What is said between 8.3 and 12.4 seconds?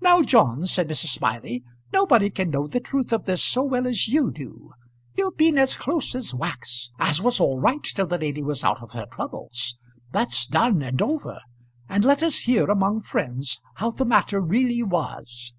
was out of her troubles. That's done and over, and let us